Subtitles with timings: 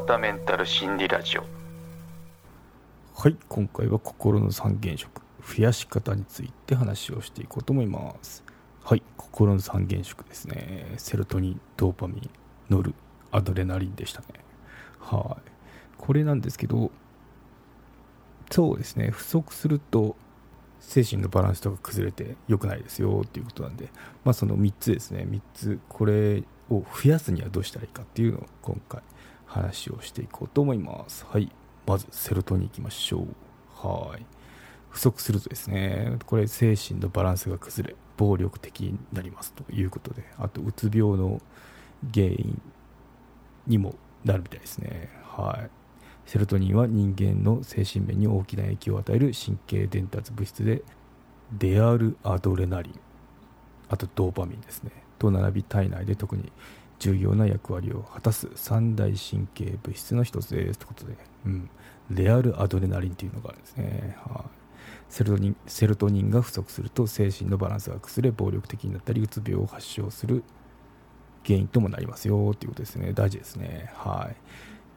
[0.00, 1.44] メンタル心理ラジオ。
[3.14, 8.42] はい今回は心の三原色増やし方について話をしていこうと思います。
[8.82, 10.94] はい心の三原色ですね。
[10.96, 12.30] セロトニンドーパミン
[12.70, 12.94] ノル
[13.30, 14.26] アドレナリンでしたね。
[14.98, 15.50] はい。
[15.96, 16.90] これなんですけど
[18.50, 19.10] そうですね。
[19.10, 20.16] 不足すると
[20.80, 23.90] 精神のバランスとか崩れて良くないですよっていうことなんで、
[24.24, 25.26] まあ、その3つですね。
[25.28, 29.02] 3つこれを増やすにはどうしたらいいかっていうのを今回
[29.50, 31.26] 話をしていこうと思います。
[31.28, 31.50] はい。
[31.86, 33.26] まずセロトニンいきましょ
[33.84, 33.86] う。
[33.86, 34.24] はい。
[34.90, 41.40] 不足するとですねこれ精神のバランスが崩れ暴力的になりますということであとうつ病の
[42.12, 42.60] 原因
[43.66, 45.10] にもなるみたいですね。
[45.24, 45.70] はい。
[46.26, 50.82] セロトニンは人間の精神面に大きな影響を与える神経伝達物質で
[51.58, 53.00] デアルアドレナリン
[53.88, 54.92] あとドーパミンですね。
[55.18, 56.52] と並び体内で特に
[57.00, 60.78] 重要な役割を果たす三大神経物質の一つです。
[60.78, 61.70] ということで、うん、
[62.10, 64.44] レアルアドレナリンというのがあるんですね、はい、
[65.08, 70.44] セロトニンセロトニンが不足すると精神のバランスが崩れ暴力的になったりうつ病を発症する
[71.44, 73.12] 原因ともなりますよということですね。
[73.14, 73.90] 大事ですね。
[73.94, 74.36] はい。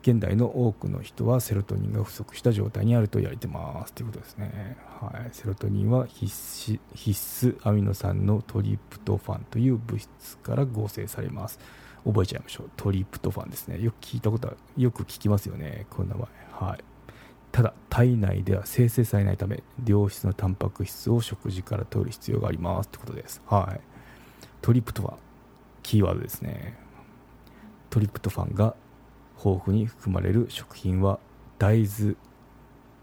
[0.02, 11.58] 現代の多くの人はセロトニンが不足した状態にあると言われてますということですね、はい、セロトニンは必須必須アミノ酸のトリプトファンという物質から合成されます。
[12.06, 12.70] 覚えちゃいましょう。
[12.76, 13.82] トリプトファンですね。
[13.82, 15.86] よく聞いたことはよく聞きますよね。
[15.90, 16.28] この名前。
[16.52, 16.84] はい。
[17.52, 23.42] ただ体内では生成されないため良質のタンパク質を食事から摂る必要がありますということです。
[23.45, 23.82] はい。
[24.62, 25.18] トリプトファン
[25.84, 26.78] キーワードですね。
[27.90, 28.76] トリプトファンが
[29.38, 31.20] 豊富に含まれる食品は
[31.60, 32.16] 大豆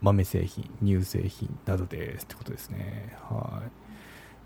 [0.01, 3.15] 豆製品乳製品などですってことですね。
[3.29, 3.90] はい。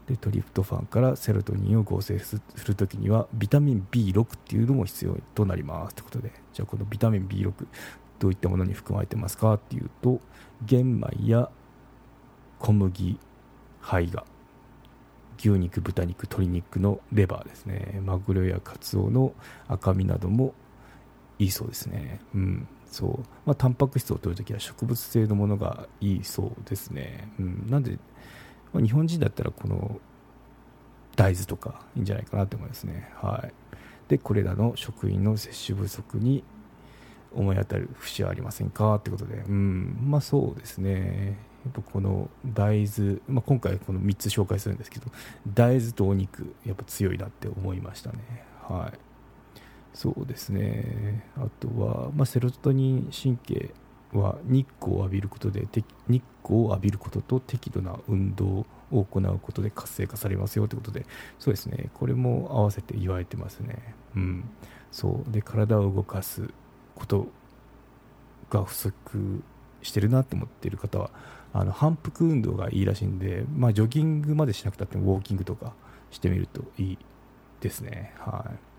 [0.07, 7.53] でトリプトファンからセロトニンを合成するときにはビタミン B6 っていうのも必要となりますってことでじゃあこのビタミン B6
[8.19, 10.19] どういったものに含まれてますかっていうと
[10.63, 11.49] 玄米や
[12.59, 13.19] 小麦
[13.81, 14.23] 胚芽
[15.37, 19.33] 牛肉豚肉鶏肉のレバーですねマグロやカツオの
[19.67, 20.53] 赤身なども
[21.39, 22.19] いいそうですね。
[22.33, 22.67] うん。
[22.87, 23.19] そう。
[23.45, 27.29] まあ、タンパク質を取るときは植物性のものがいいそうですね。
[27.39, 27.67] うん。
[27.69, 27.97] なんで、
[28.75, 30.01] まあ、日本人だったらこの
[31.15, 33.09] 大豆とかいいんじゃないかなと思いますね。
[33.15, 33.53] はい。
[34.09, 36.43] で、これらの食品の摂取不足に
[37.33, 39.97] 思い当たる節はありませんかってことで、うん。
[40.01, 41.37] まあそうですね。
[41.63, 45.07] やっぱこの大豆、まあ、今回この3つ紹介するんですけど
[45.47, 48.19] 大豆とお肉やっぱ強いなって思いましたね
[48.61, 48.99] はい
[49.95, 53.73] そうですねあとは、まあ、セロトニン神経
[54.13, 55.67] は日光を浴びることで
[56.07, 61.05] 日光を浴びることと適度な運動を行うことで活性化されますよということで
[61.39, 61.89] そうですね。
[61.93, 63.95] これも合わせて言われてますね。
[64.15, 64.49] うん。
[64.91, 65.31] そう。
[65.31, 66.49] で体を動かす
[66.95, 67.27] こと
[68.49, 69.43] が不足
[69.81, 71.11] してるなって思っている方は
[71.53, 75.73] あの反復運動がいいらしいんで、まあ、ジョギングまでしなくたってもウォーキングとか
[76.11, 76.97] してみるといい
[77.61, 78.13] ですね。
[78.17, 78.74] はい。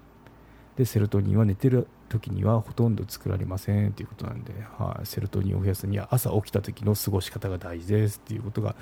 [0.77, 8.77] でセロトニンは寝てる時にはほとんど作られませんということなんで、はい、セロトニンを増やすには朝起きた時の過ごし方が大事ですっていうことが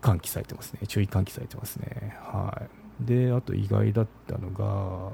[0.00, 0.80] 喚起されてますね。
[0.86, 2.16] 注意喚起されてますね。
[2.20, 2.62] は
[3.00, 3.04] い。
[3.04, 5.10] であと意外だったのが、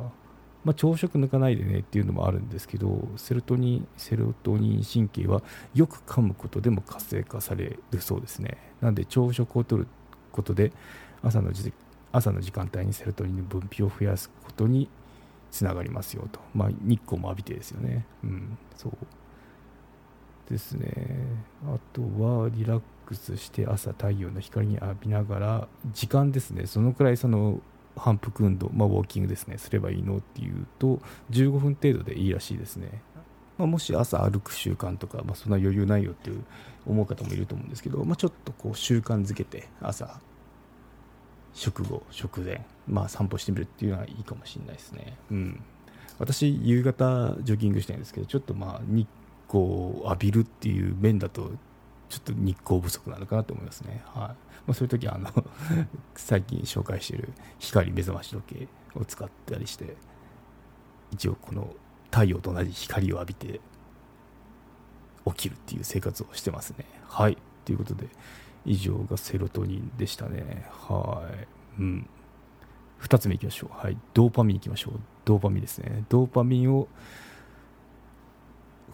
[0.64, 5.42] まあ、朝食抜かないでねっていうのもあるんですけどセロトニンセロトニン神経は
[5.74, 8.56] よく噛むことでも活性化されるそうですね。
[8.80, 9.86] なんで朝食をとる
[10.32, 10.72] ことで
[11.22, 11.72] 朝の時
[12.14, 14.88] 朝の時間帯にセロトニンの分泌を増やすことに
[15.50, 18.92] つながりますよと、まあ、日光も浴びてですよね、うん、そう。
[20.48, 20.92] ですね。
[21.66, 26.66] あとはリラックスして朝太陽の光に浴びながら時間ですね。
[26.66, 27.60] そのくらいその
[27.96, 29.58] 反復運動、まあ、ウォーキングですね。
[29.58, 33.02] すればいいのっていうと15分程度でいいらしいですね、
[33.58, 36.44] まあ、もし朝歩く習慣とか、まあ、そんな余裕ないよっていう
[36.86, 40.20] 思う方もいると思うんですけど、まあ、ちょっとこう習慣づけて朝
[41.54, 45.16] 食後食前まあ散歩してみるっていうのはいいかもしれないですね。
[45.30, 45.62] うん。
[46.18, 49.08] 私夕方ジョギングしたいんですけどちょっとまあ日
[49.48, 51.50] 光を浴びるっていう面だと
[52.08, 54.02] ちょっと日光不足なのかなと思いますね。
[54.06, 54.34] はい、ま
[54.68, 55.30] あ、そういう時はあの
[56.14, 59.96] 最近紹介している光目覚まし時計を使ったりして
[61.12, 61.74] 一応この
[62.10, 63.60] 太陽と同じ光を浴びて
[65.26, 66.84] 起きるっていう生活をしてますね。
[67.08, 67.38] はい。
[67.64, 68.08] ということで
[68.64, 70.66] 以上がセロトニンでしたね。
[70.70, 71.22] は
[71.78, 71.80] い。
[71.80, 72.08] うん。
[73.02, 73.76] 2つ目いきましょう。
[73.76, 73.98] はい。
[74.14, 75.00] ドーパミンいきましょう。
[75.24, 76.04] ドーパミンですね。
[76.08, 76.88] ドーパミンを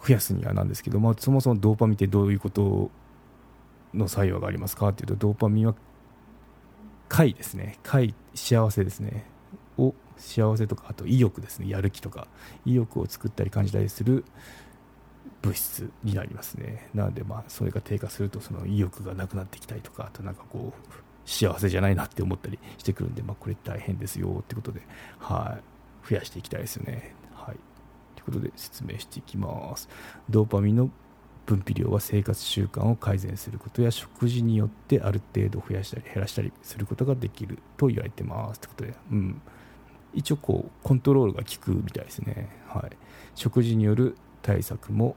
[0.05, 2.91] 増やすにはなんですけど、まあ、そもそもドーパミンってどういうこと
[3.95, 5.75] の作用がありますかっていうとドーパミンは
[7.09, 7.79] 快ですね。
[7.83, 9.27] 快幸せですね。
[9.79, 11.69] を幸せとかあと意欲ですね。
[11.69, 12.29] やる気とか。
[12.65, 14.25] 意欲を作ったり感じたりする
[15.43, 16.89] 物質になりますね。
[16.95, 20.93] なのでまあそれが低下するとその意欲がなくなってきたりとかあとなんかこう
[21.25, 24.81] 幸せじゃないなって思ったりしてくるんで、まあ、これ大変ですよってことで、
[25.19, 25.59] は
[26.05, 27.15] い、増やしていきたいですよね。
[27.35, 27.57] はい、
[28.17, 29.89] ということで説明していきます。
[30.29, 30.91] ドーパミンの
[31.47, 38.61] 分泌量は生活習慣を改善することや食事によってある程度増やしたり減らしたりすることができると言われてます。
[38.61, 39.43] ということで、うん、
[40.15, 42.97] 一応こうコントロールが効くみたいですね、はい、
[43.35, 45.17] 食事による対策も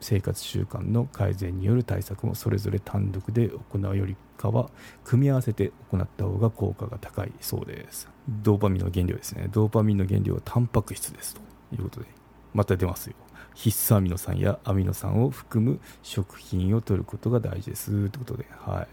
[0.00, 4.70] 生活習慣の改善による対策もそれぞれ単独で行うよりかは
[5.04, 8.08] 組み合わせて行った方が効果が高いそうです。
[8.28, 9.48] ドーパミンの原料ですね。
[9.50, 11.40] ドーパミンの原料はタンパク質ですと
[11.74, 12.06] いうことで
[12.52, 13.16] また出ますよ。
[13.54, 18.88] 必須アミノ酸やアミノ酸を含む食品を摂ることが大事ですということで、はい、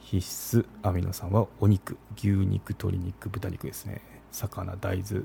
[0.00, 4.02] 必須アミノ酸はお肉牛肉鶏肉豚肉ですね。
[4.30, 5.24] 魚大豆。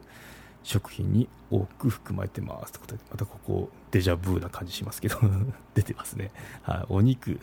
[0.63, 5.17] 食品に多く含まれてますということでまたここデジャブーな感じしますけど
[5.73, 6.31] 出てますね、
[6.63, 7.39] はい、お肉。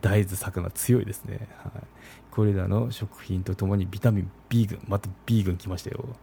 [0.00, 1.82] 大豆魚強いですね、はい、
[2.30, 6.16] これらの食品とともにビタミン B 群また B 群来ましたよ。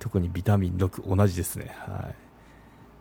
[0.00, 2.10] 特にビタミン6同じですね、は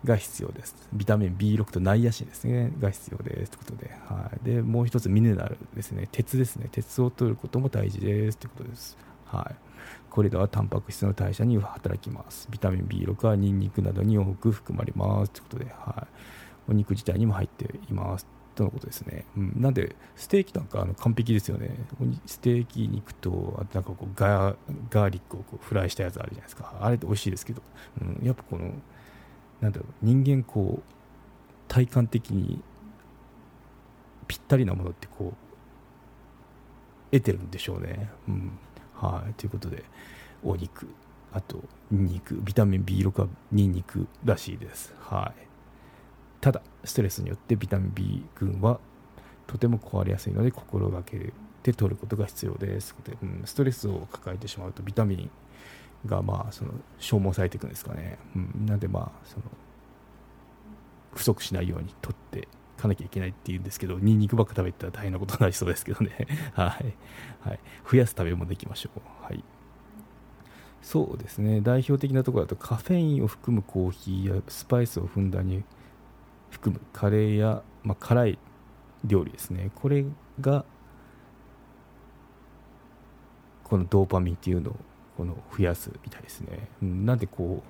[0.04, 0.76] い、が必要です。
[0.94, 2.72] ビタミン B6 とナイアシンですね。
[2.80, 6.08] が必要ですということで,、はい、でもう一つミネラルですね。
[6.12, 6.70] 鉄ですね。
[6.72, 8.98] 鉄を取ることも大事ですということです。
[9.26, 9.69] はい。
[10.10, 12.48] これらはタンパク質の代謝に働きます。
[12.52, 15.32] ビタミン B6 はニンニクなどに多く含まれます。
[15.32, 16.08] ということで、は
[16.68, 18.28] い、お肉自体にも入っています。
[18.56, 21.72] とのことですね、うん、なんでステーキなんかあの完璧ですよね。
[22.26, 24.54] ステーキ肉とあとなんかこうガ
[24.90, 26.76] ガーリックをこうフライしたやつあるじゃないですか。
[26.82, 27.62] あれって美味しいですけど、
[28.02, 28.74] うん、やっぱこの
[29.62, 30.94] なんだろう人間こう
[31.70, 32.62] 体感的に
[34.28, 38.60] ぴったりなものってこう得てるんでしょうね、うん。
[39.00, 39.84] はい、ということで
[40.44, 40.88] お肉
[41.32, 45.48] あとニンニクビタミン B6 はニンニクらしいです、はい、
[46.42, 48.80] ただストレスによってビタミン B 群は
[49.48, 52.96] とても壊れやすいので心がけて取ることが必要です。
[53.04, 55.30] で、うん、ストレスを抱えてしまうとビタミン
[56.06, 59.44] がまあその消耗されていくんですかね、うん、なんでまあその
[61.14, 62.48] 不足しないように取って
[62.80, 66.28] かなきゃいけないっていうんですけどニンニクばっか食べたら大変なことになりそうですけどね。
[66.54, 66.96] はい、
[67.42, 67.60] はい、
[67.90, 69.02] 増やす食べ物でいきましょう。
[69.24, 69.44] はい。
[70.82, 71.62] そうですね。
[71.62, 75.64] 代表的なところだとカフェインを含むコーヒーやスパイスをふんだんに
[76.50, 78.40] 含むカレーや、まあ、辛い
[79.06, 79.72] 料理ですね。
[79.76, 80.06] これ
[80.40, 80.66] が
[83.70, 84.76] このドーパミンっていうのを
[85.16, 87.70] この増やすみたいですね、うん、なんでこう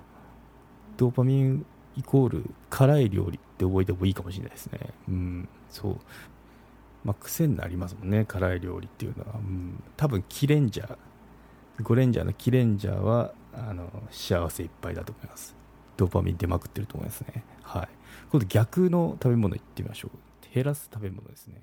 [0.96, 1.66] ドーパミン
[1.96, 4.80] イコール辛い料理って覚えてもいいかもしれないですね。
[5.08, 5.48] うん。
[5.68, 5.96] そう。
[7.04, 10.96] まあ癖になりますもんね辛い料理っていうのは、うん、多分キレンジャー
[11.82, 15.56] ゴレンジャーのキレンジャーはあの幸せいっぱいだと思います。
[15.96, 17.44] ドーパミン出まくってると思いますね。
[17.62, 17.88] はい。
[18.30, 20.54] 今度逆の食べ物いってみましょう。
[20.54, 21.62] 減らす食べ物ですね。